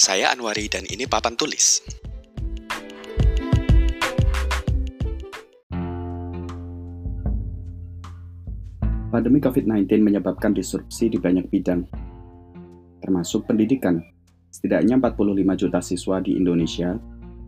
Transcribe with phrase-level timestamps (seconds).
[0.00, 1.84] Saya Anwari dan ini papan tulis.
[9.12, 11.84] Pandemi COVID-19 menyebabkan disrupsi di banyak bidang,
[13.04, 14.00] termasuk pendidikan.
[14.48, 16.96] Setidaknya 45 juta siswa di Indonesia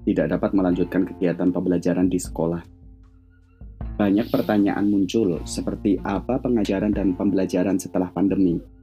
[0.04, 2.60] tidak dapat melanjutkan kegiatan pembelajaran di sekolah.
[3.96, 8.81] Banyak pertanyaan muncul seperti apa pengajaran dan pembelajaran setelah pandemi.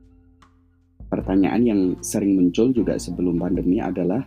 [1.09, 4.21] Pertanyaan yang sering muncul juga sebelum pandemi adalah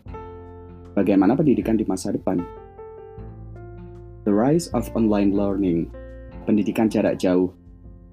[0.98, 2.42] bagaimana pendidikan di masa depan?
[4.26, 5.94] The rise of online learning,
[6.42, 7.54] pendidikan jarak jauh,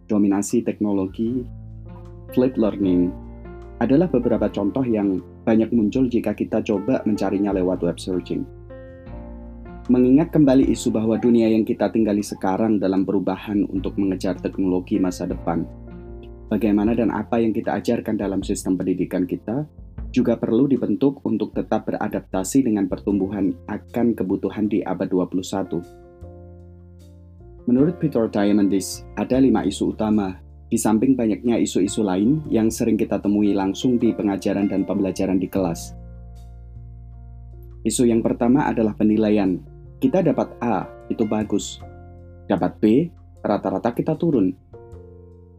[0.05, 1.49] dominasi teknologi,
[2.37, 3.09] flipped learning,
[3.81, 5.17] adalah beberapa contoh yang
[5.49, 8.45] banyak muncul jika kita coba mencarinya lewat web searching.
[9.89, 15.25] Mengingat kembali isu bahwa dunia yang kita tinggali sekarang dalam perubahan untuk mengejar teknologi masa
[15.25, 15.65] depan,
[16.49, 19.63] bagaimana dan apa yang kita ajarkan dalam sistem pendidikan kita
[20.10, 26.10] juga perlu dibentuk untuk tetap beradaptasi dengan pertumbuhan akan kebutuhan di abad 21
[27.70, 30.41] Menurut Peter Diamandis, ada lima isu utama,
[30.73, 35.45] di samping banyaknya isu-isu lain yang sering kita temui langsung di pengajaran dan pembelajaran di
[35.45, 35.93] kelas.
[37.85, 39.62] Isu yang pertama adalah penilaian.
[40.01, 41.77] Kita dapat A, itu bagus.
[42.49, 42.84] Dapat B,
[43.45, 44.49] rata-rata kita turun.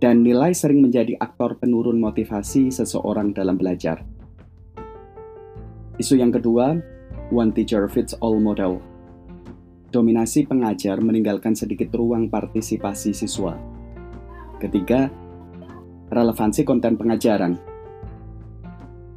[0.01, 4.01] Dan nilai sering menjadi aktor penurun motivasi seseorang dalam belajar.
[6.01, 6.81] Isu yang kedua,
[7.29, 8.81] one teacher fits all model
[9.91, 13.59] dominasi pengajar meninggalkan sedikit ruang partisipasi siswa.
[14.63, 15.11] Ketiga,
[16.15, 17.59] relevansi konten pengajaran.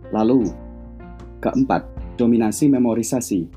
[0.10, 0.50] Lalu,
[1.42, 1.86] keempat,
[2.18, 3.50] dominasi memorisasi,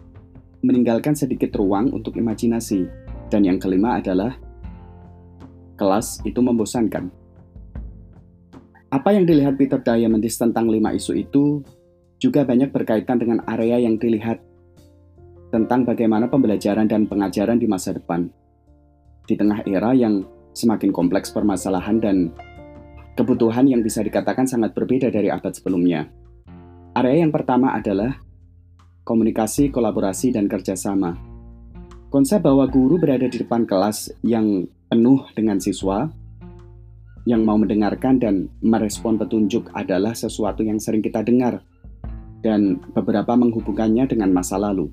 [0.61, 2.85] meninggalkan sedikit ruang untuk imajinasi.
[3.27, 4.39] Dan yang kelima adalah
[5.77, 7.13] kelas itu membosankan.
[8.91, 11.61] Apa yang dilihat Peter Diamandis tentang lima isu itu
[12.17, 14.41] juga banyak berkaitan dengan area yang dilihat
[15.53, 18.33] tentang bagaimana pembelajaran dan pengajaran di masa depan.
[19.27, 20.25] Di tengah era yang
[20.57, 22.17] semakin kompleks permasalahan dan
[23.19, 26.09] kebutuhan yang bisa dikatakan sangat berbeda dari abad sebelumnya.
[26.97, 28.17] Area yang pertama adalah
[29.05, 31.17] komunikasi, kolaborasi, dan kerjasama.
[32.09, 36.09] Konsep bahwa guru berada di depan kelas yang penuh dengan siswa,
[37.27, 41.59] yang mau mendengarkan dan merespon petunjuk adalah sesuatu yang sering kita dengar,
[42.41, 44.87] dan beberapa menghubungkannya dengan masa lalu.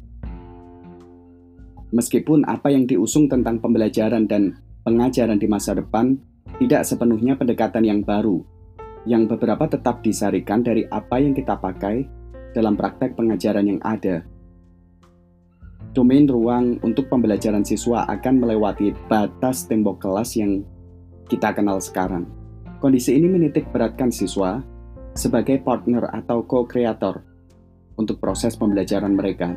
[1.94, 6.18] Meskipun apa yang diusung tentang pembelajaran dan pengajaran di masa depan
[6.58, 8.42] tidak sepenuhnya pendekatan yang baru,
[9.06, 12.02] yang beberapa tetap disarikan dari apa yang kita pakai
[12.58, 14.26] dalam praktek pengajaran yang ada.
[15.94, 20.66] Domain ruang untuk pembelajaran siswa akan melewati batas tembok kelas yang
[21.30, 22.26] kita kenal sekarang.
[22.82, 24.58] Kondisi ini menitik beratkan siswa
[25.14, 27.22] sebagai partner atau co-kreator
[28.02, 29.54] untuk proses pembelajaran mereka.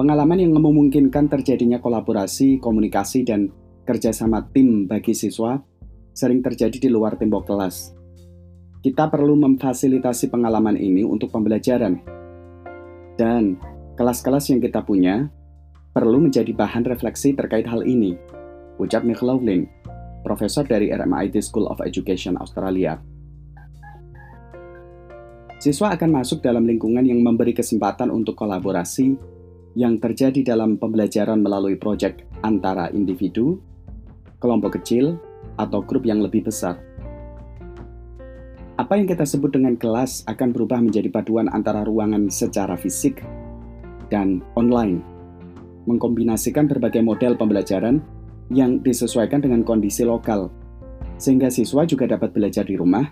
[0.00, 3.52] Pengalaman yang memungkinkan terjadinya kolaborasi, komunikasi, dan
[3.84, 5.60] kerjasama tim bagi siswa
[6.16, 7.92] sering terjadi di luar tembok kelas.
[8.80, 12.00] Kita perlu memfasilitasi pengalaman ini untuk pembelajaran.
[13.20, 13.60] Dan
[14.00, 15.28] kelas-kelas yang kita punya
[15.98, 18.14] perlu menjadi bahan refleksi terkait hal ini,
[18.78, 19.66] ucap McLaughlin,
[20.22, 23.02] profesor dari RMIT School of Education Australia.
[25.58, 29.18] Siswa akan masuk dalam lingkungan yang memberi kesempatan untuk kolaborasi,
[29.74, 33.58] yang terjadi dalam pembelajaran melalui proyek antara individu,
[34.38, 35.18] kelompok kecil,
[35.58, 36.78] atau grup yang lebih besar.
[38.78, 43.18] Apa yang kita sebut dengan kelas akan berubah menjadi paduan antara ruangan secara fisik
[44.14, 45.17] dan online,
[45.88, 48.04] mengkombinasikan berbagai model pembelajaran
[48.52, 50.52] yang disesuaikan dengan kondisi lokal,
[51.16, 53.08] sehingga siswa juga dapat belajar di rumah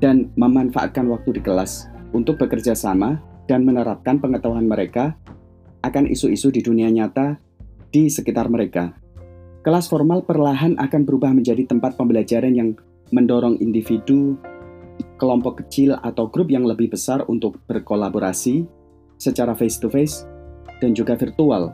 [0.00, 5.16] dan memanfaatkan waktu di kelas untuk bekerja sama dan menerapkan pengetahuan mereka
[5.80, 7.38] akan isu-isu di dunia nyata
[7.88, 8.92] di sekitar mereka.
[9.62, 12.78] Kelas formal perlahan akan berubah menjadi tempat pembelajaran yang
[13.10, 14.38] mendorong individu,
[15.18, 18.66] kelompok kecil, atau grup yang lebih besar untuk berkolaborasi
[19.18, 20.35] secara face-to-face
[20.80, 21.72] dan juga virtual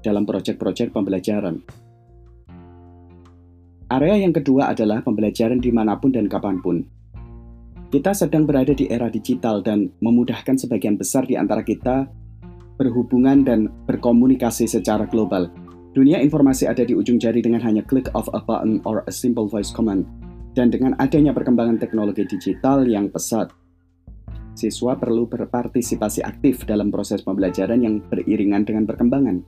[0.00, 1.60] dalam proyek-proyek pembelajaran.
[3.88, 6.84] Area yang kedua adalah pembelajaran di mana pun dan kapan pun.
[7.88, 12.04] Kita sedang berada di era digital dan memudahkan sebagian besar di antara kita
[12.76, 15.48] berhubungan dan berkomunikasi secara global.
[15.96, 19.48] Dunia informasi ada di ujung jari dengan hanya click of a button or a simple
[19.48, 20.04] voice command.
[20.52, 23.48] Dan dengan adanya perkembangan teknologi digital yang pesat,
[24.58, 29.38] siswa perlu berpartisipasi aktif dalam proses pembelajaran yang beriringan dengan perkembangan.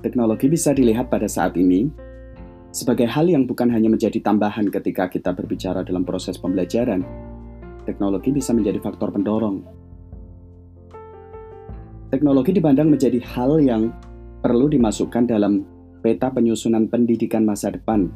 [0.00, 2.08] Teknologi bisa dilihat pada saat ini
[2.72, 7.04] sebagai hal yang bukan hanya menjadi tambahan ketika kita berbicara dalam proses pembelajaran,
[7.84, 9.64] teknologi bisa menjadi faktor pendorong.
[12.08, 13.92] Teknologi dipandang menjadi hal yang
[14.40, 15.68] perlu dimasukkan dalam
[16.00, 18.08] peta penyusunan pendidikan masa depan.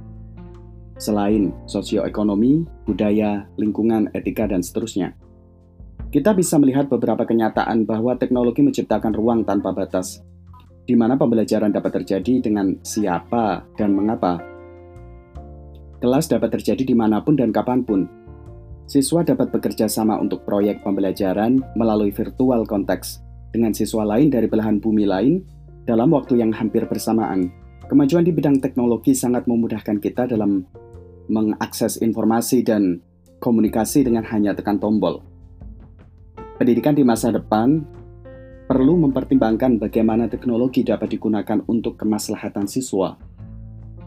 [1.01, 5.17] Selain sosioekonomi, budaya, lingkungan, etika, dan seterusnya.
[6.13, 10.21] Kita bisa melihat beberapa kenyataan bahwa teknologi menciptakan ruang tanpa batas,
[10.85, 14.37] di mana pembelajaran dapat terjadi dengan siapa dan mengapa.
[16.03, 18.11] Kelas dapat terjadi di mana pun dan kapan pun.
[18.91, 23.23] Siswa dapat bekerja sama untuk proyek pembelajaran melalui virtual konteks
[23.55, 25.41] dengan siswa lain dari belahan bumi lain
[25.87, 27.55] dalam waktu yang hampir bersamaan.
[27.93, 30.65] Kemajuan di bidang teknologi sangat memudahkan kita dalam
[31.29, 33.05] mengakses informasi dan
[33.37, 35.21] komunikasi dengan hanya tekan tombol.
[36.57, 37.85] Pendidikan di masa depan
[38.65, 43.13] perlu mempertimbangkan bagaimana teknologi dapat digunakan untuk kemaslahatan siswa.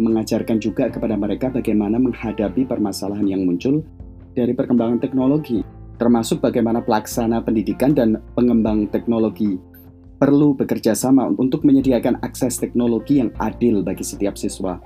[0.01, 3.85] Mengajarkan juga kepada mereka bagaimana menghadapi permasalahan yang muncul
[4.33, 5.61] dari perkembangan teknologi
[6.01, 9.61] termasuk bagaimana pelaksana pendidikan dan pengembang teknologi
[10.15, 14.79] perlu bekerja sama untuk menyediakan akses teknologi yang adil bagi setiap siswa.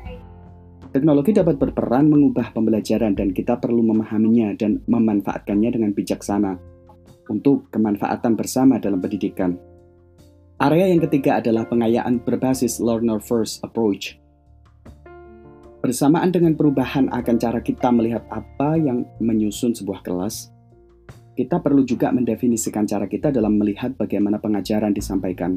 [0.89, 6.57] Teknologi dapat berperan mengubah pembelajaran dan kita perlu memahaminya dan memanfaatkannya dengan bijaksana
[7.29, 9.53] untuk kemanfaatan bersama dalam pendidikan.
[10.59, 14.17] Area yang ketiga adalah pengayaan berbasis learner first approach.
[15.79, 20.51] Bersamaan dengan perubahan akan cara kita melihat apa yang menyusun sebuah kelas,
[21.39, 25.55] kita perlu juga mendefinisikan cara kita dalam melihat bagaimana pengajaran disampaikan.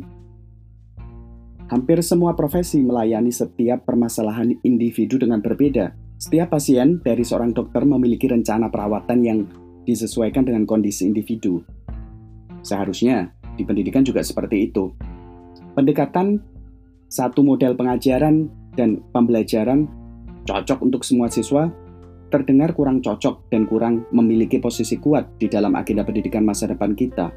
[1.67, 5.91] Hampir semua profesi melayani setiap permasalahan individu dengan berbeda.
[6.23, 9.43] Setiap pasien dari seorang dokter memiliki rencana perawatan yang
[9.83, 11.67] disesuaikan dengan kondisi individu.
[12.63, 14.95] Seharusnya di pendidikan juga seperti itu.
[15.75, 16.39] Pendekatan
[17.11, 18.47] satu model pengajaran
[18.79, 19.91] dan pembelajaran
[20.47, 21.75] cocok untuk semua siswa
[22.33, 27.29] terdengar kurang cocok dan kurang memiliki posisi kuat di dalam agenda pendidikan masa depan kita.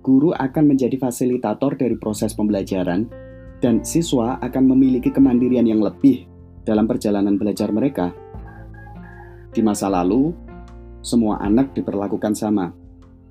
[0.00, 3.04] Guru akan menjadi fasilitator dari proses pembelajaran,
[3.60, 6.28] dan siswa akan memiliki kemandirian yang lebih
[6.64, 8.12] dalam perjalanan belajar mereka.
[9.52, 10.32] Di masa lalu,
[11.04, 12.72] semua anak diperlakukan sama,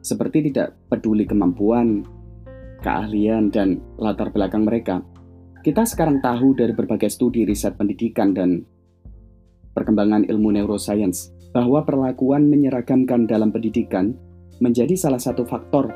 [0.02, 2.06] seperti tidak peduli kemampuan,
[2.82, 5.02] keahlian, dan latar belakang mereka.
[5.64, 8.66] Kita sekarang tahu dari berbagai studi riset pendidikan dan
[9.74, 14.14] perkembangan ilmu neuroscience bahwa perlakuan menyeragamkan dalam pendidikan
[14.62, 15.94] menjadi salah satu faktor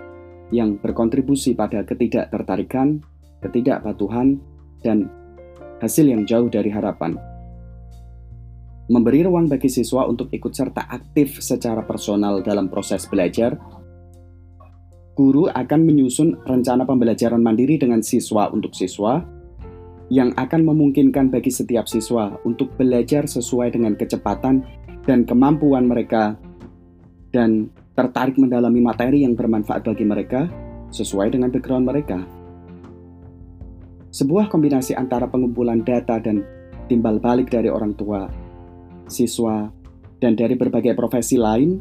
[0.54, 3.02] yang berkontribusi pada ketidaktertarikan,
[3.42, 4.38] ketidakpatuhan,
[4.82, 5.10] dan
[5.82, 7.18] hasil yang jauh dari harapan.
[8.88, 13.60] Memberi ruang bagi siswa untuk ikut serta aktif secara personal dalam proses belajar,
[15.12, 19.20] guru akan menyusun rencana pembelajaran mandiri dengan siswa untuk siswa
[20.08, 24.64] yang akan memungkinkan bagi setiap siswa untuk belajar sesuai dengan kecepatan
[25.04, 26.40] dan kemampuan mereka
[27.36, 30.48] dan tertarik mendalami materi yang bermanfaat bagi mereka
[30.96, 32.24] sesuai dengan background mereka.
[34.14, 36.42] Sebuah kombinasi antara pengumpulan data dan
[36.88, 38.32] timbal balik dari orang tua,
[39.12, 39.68] siswa,
[40.24, 41.78] dan dari berbagai profesi lain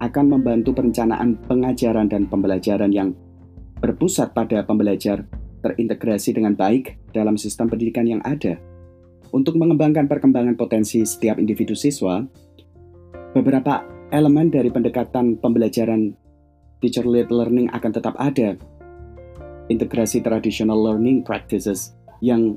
[0.00, 3.12] akan membantu perencanaan pengajaran dan pembelajaran yang
[3.80, 5.24] berpusat pada pembelajar
[5.66, 8.54] terintegrasi dengan baik dalam sistem pendidikan yang ada.
[9.34, 12.22] Untuk mengembangkan perkembangan potensi setiap individu siswa,
[13.34, 13.82] beberapa
[14.14, 16.14] elemen dari pendekatan pembelajaran
[16.78, 18.54] teacher-led learning akan tetap ada.
[19.66, 22.54] Integrasi traditional learning practices yang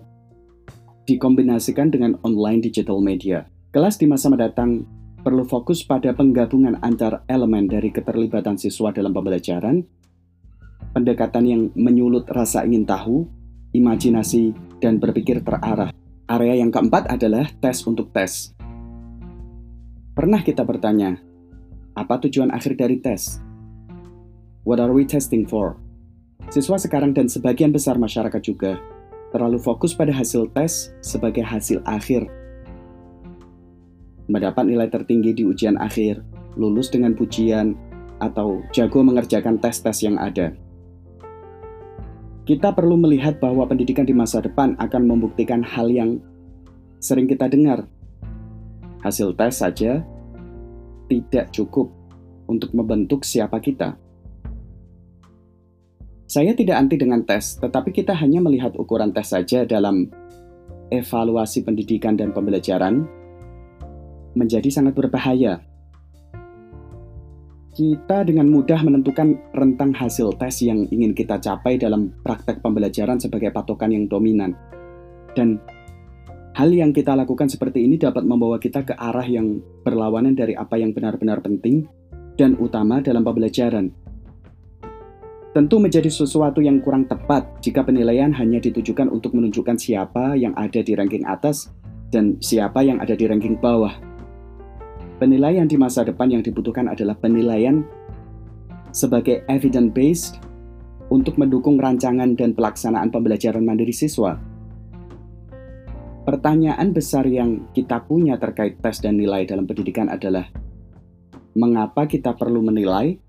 [1.09, 3.49] dikombinasikan dengan online digital media.
[3.73, 4.85] Kelas di masa mendatang
[5.25, 9.83] perlu fokus pada penggabungan antar elemen dari keterlibatan siswa dalam pembelajaran
[10.93, 13.25] pendekatan yang menyulut rasa ingin tahu,
[13.75, 15.93] imajinasi, dan berpikir terarah.
[16.29, 18.53] Area yang keempat adalah tes untuk tes.
[20.13, 21.17] Pernah kita bertanya,
[21.98, 23.41] apa tujuan akhir dari tes?
[24.67, 25.79] What are we testing for?
[26.53, 28.77] Siswa sekarang dan sebagian besar masyarakat juga
[29.29, 32.25] terlalu fokus pada hasil tes sebagai hasil akhir.
[34.29, 36.22] Mendapat nilai tertinggi di ujian akhir,
[36.53, 37.74] lulus dengan pujian,
[38.22, 40.53] atau jago mengerjakan tes-tes yang ada.
[42.49, 46.17] Kita perlu melihat bahwa pendidikan di masa depan akan membuktikan hal yang
[46.97, 47.85] sering kita dengar.
[49.05, 50.01] Hasil tes saja
[51.05, 51.93] tidak cukup
[52.49, 53.93] untuk membentuk siapa kita.
[56.25, 60.09] Saya tidak anti dengan tes, tetapi kita hanya melihat ukuran tes saja dalam
[60.89, 63.05] evaluasi pendidikan dan pembelajaran
[64.33, 65.61] menjadi sangat berbahaya
[67.79, 73.55] kita dengan mudah menentukan rentang hasil tes yang ingin kita capai dalam praktek pembelajaran sebagai
[73.55, 74.51] patokan yang dominan.
[75.31, 75.63] Dan
[76.59, 80.75] hal yang kita lakukan seperti ini dapat membawa kita ke arah yang berlawanan dari apa
[80.75, 81.88] yang benar-benar penting
[82.36, 83.95] dan utama dalam pembelajaran.
[85.55, 90.83] Tentu menjadi sesuatu yang kurang tepat jika penilaian hanya ditujukan untuk menunjukkan siapa yang ada
[90.83, 91.71] di ranking atas
[92.12, 94.08] dan siapa yang ada di ranking bawah.
[95.19, 97.83] Penilaian di masa depan yang dibutuhkan adalah penilaian
[98.95, 100.39] sebagai evidence-based
[101.11, 104.39] untuk mendukung rancangan dan pelaksanaan pembelajaran mandiri siswa.
[106.23, 110.47] Pertanyaan besar yang kita punya terkait tes dan nilai dalam pendidikan adalah
[111.51, 113.19] mengapa kita perlu menilai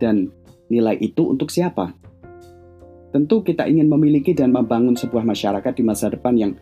[0.00, 0.32] dan
[0.72, 1.92] nilai itu untuk siapa?
[3.12, 6.52] Tentu kita ingin memiliki dan membangun sebuah masyarakat di masa depan yang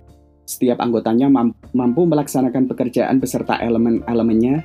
[0.48, 1.28] setiap anggotanya
[1.76, 4.64] mampu melaksanakan pekerjaan beserta elemen-elemennya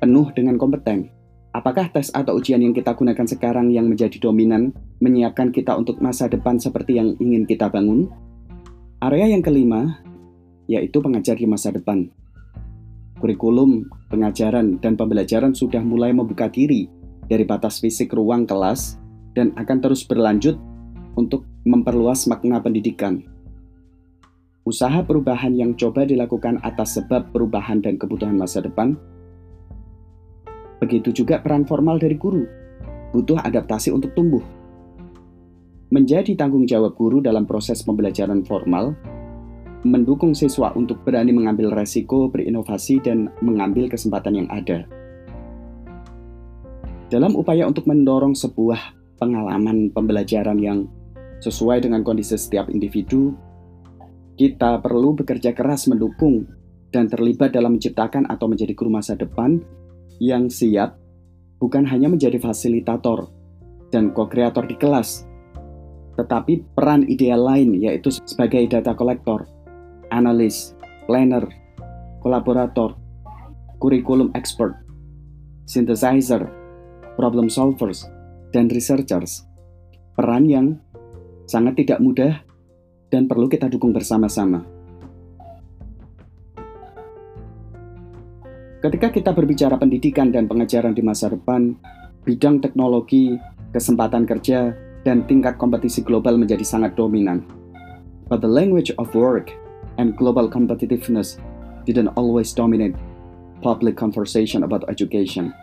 [0.00, 1.12] penuh dengan kompeten.
[1.52, 4.72] Apakah tes atau ujian yang kita gunakan sekarang yang menjadi dominan
[5.04, 8.08] menyiapkan kita untuk masa depan seperti yang ingin kita bangun?
[9.04, 10.00] Area yang kelima
[10.64, 12.08] yaitu pengajar di masa depan.
[13.20, 16.88] Kurikulum, pengajaran, dan pembelajaran sudah mulai membuka diri
[17.28, 18.96] dari batas fisik ruang kelas
[19.36, 20.56] dan akan terus berlanjut
[21.14, 23.33] untuk memperluas makna pendidikan.
[24.64, 28.96] Usaha perubahan yang coba dilakukan atas sebab perubahan dan kebutuhan masa depan.
[30.80, 32.48] Begitu juga peran formal dari guru,
[33.12, 34.40] butuh adaptasi untuk tumbuh.
[35.92, 38.96] Menjadi tanggung jawab guru dalam proses pembelajaran formal,
[39.84, 44.88] mendukung siswa untuk berani mengambil resiko, berinovasi, dan mengambil kesempatan yang ada.
[47.12, 50.88] Dalam upaya untuk mendorong sebuah pengalaman pembelajaran yang
[51.44, 53.36] sesuai dengan kondisi setiap individu,
[54.34, 56.46] kita perlu bekerja keras mendukung
[56.90, 59.58] dan terlibat dalam menciptakan atau menjadi guru masa depan
[60.22, 60.94] yang siap
[61.58, 63.30] bukan hanya menjadi fasilitator
[63.90, 65.26] dan co-kreator di kelas,
[66.18, 69.46] tetapi peran ideal lain yaitu sebagai data kolektor,
[70.10, 70.74] analis,
[71.06, 71.46] planner,
[72.22, 72.98] kolaborator,
[73.78, 74.74] kurikulum expert,
[75.66, 76.50] synthesizer,
[77.14, 78.06] problem solvers,
[78.50, 79.46] dan researchers.
[80.14, 80.78] Peran yang
[81.50, 82.38] sangat tidak mudah
[83.14, 84.66] dan perlu kita dukung bersama-sama.
[88.82, 91.78] Ketika kita berbicara pendidikan dan pengajaran di masa depan,
[92.26, 93.38] bidang teknologi,
[93.70, 94.74] kesempatan kerja,
[95.06, 97.46] dan tingkat kompetisi global menjadi sangat dominan.
[98.26, 99.54] But the language of work
[99.96, 101.38] and global competitiveness
[101.86, 102.98] didn't always dominate
[103.62, 105.54] public conversation about education.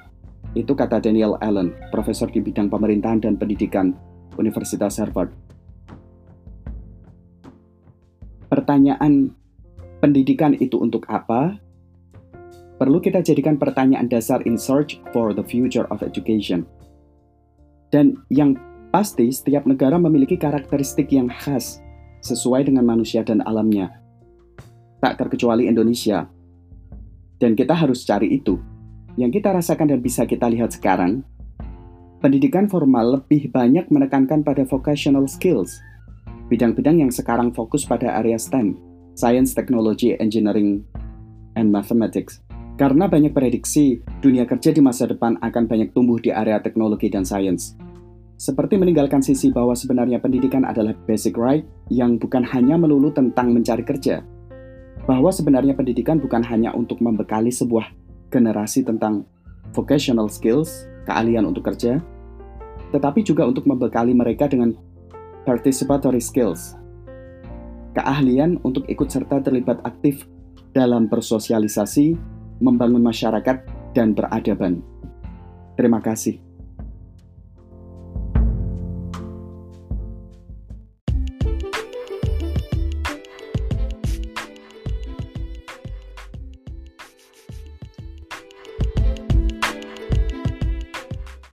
[0.55, 3.93] Itu kata Daniel Allen, profesor di bidang pemerintahan dan pendidikan
[4.39, 5.50] Universitas Harvard.
[8.51, 9.31] Pertanyaan
[10.03, 11.55] pendidikan itu untuk apa?
[12.75, 16.67] Perlu kita jadikan pertanyaan dasar in search for the future of education.
[17.87, 18.59] Dan yang
[18.91, 21.79] pasti setiap negara memiliki karakteristik yang khas
[22.27, 23.95] sesuai dengan manusia dan alamnya.
[24.99, 26.27] Tak terkecuali Indonesia.
[27.39, 28.59] Dan kita harus cari itu
[29.19, 31.23] yang kita rasakan dan bisa kita lihat sekarang,
[32.23, 35.83] pendidikan formal lebih banyak menekankan pada vocational skills,
[36.51, 38.75] bidang-bidang yang sekarang fokus pada area STEM,
[39.15, 40.83] Science, Technology, Engineering,
[41.55, 42.43] and Mathematics.
[42.75, 47.23] Karena banyak prediksi, dunia kerja di masa depan akan banyak tumbuh di area teknologi dan
[47.23, 47.79] sains.
[48.35, 53.85] Seperti meninggalkan sisi bahwa sebenarnya pendidikan adalah basic right yang bukan hanya melulu tentang mencari
[53.85, 54.25] kerja,
[55.05, 57.93] bahwa sebenarnya pendidikan bukan hanya untuk membekali sebuah
[58.33, 59.29] generasi tentang
[59.77, 62.01] vocational skills, keahlian untuk kerja,
[62.89, 64.73] tetapi juga untuk membekali mereka dengan
[65.47, 66.77] participatory skills,
[67.97, 70.27] keahlian untuk ikut serta terlibat aktif
[70.71, 72.15] dalam bersosialisasi,
[72.63, 74.79] membangun masyarakat, dan beradaban.
[75.75, 76.50] Terima kasih.